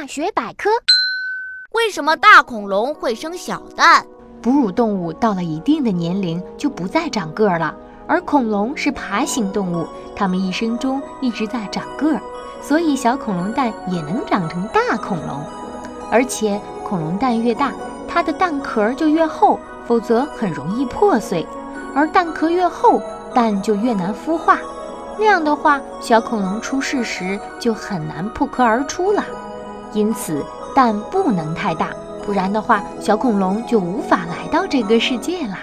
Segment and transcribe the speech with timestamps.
[0.00, 0.70] 大学百科：
[1.72, 4.06] 为什么大恐龙会生小蛋？
[4.40, 7.74] 哺乳动物到了一定的年龄就不再长个儿了，
[8.06, 9.84] 而恐龙是爬行动物，
[10.14, 12.22] 它们一生中一直在长个儿，
[12.62, 15.42] 所以小恐龙蛋也能长成大恐龙。
[16.12, 17.72] 而且恐龙蛋越大，
[18.06, 21.44] 它的蛋壳就越厚，否则很容易破碎；
[21.92, 23.02] 而蛋壳越厚，
[23.34, 24.60] 蛋就越难孵化。
[25.18, 29.24] 那样的话，小恐龙出世时就很难破壳而出了。
[29.92, 30.44] 因此，
[30.74, 31.90] 蛋不能太大，
[32.24, 35.56] 不然的话，小恐龙就无法来到这个世界了。